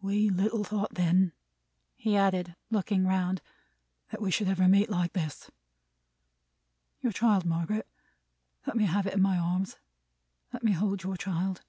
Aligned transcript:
We 0.00 0.30
little 0.30 0.62
thought 0.62 0.94
then," 0.94 1.32
he 1.96 2.16
added, 2.16 2.54
looking 2.70 3.08
round, 3.08 3.42
"that 4.12 4.22
we 4.22 4.30
should 4.30 4.46
ever 4.46 4.68
meet 4.68 4.88
like 4.88 5.14
this. 5.14 5.50
Your 7.00 7.10
child, 7.12 7.44
Margaret? 7.44 7.88
Let 8.68 8.76
me 8.76 8.84
have 8.84 9.04
it 9.08 9.14
in 9.14 9.20
my 9.22 9.36
arms. 9.36 9.78
Let 10.52 10.62
me 10.62 10.70
hold 10.70 11.02
your 11.02 11.16
child." 11.16 11.62